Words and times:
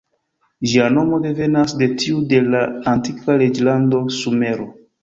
Ĝia 0.71 0.87
nomo 0.95 1.19
devenas 1.27 1.75
de 1.83 1.91
tiu 2.01 2.25
de 2.33 2.43
la 2.49 2.65
antikva 2.95 3.41
reĝlando 3.45 4.07
Sumero. 4.21 4.73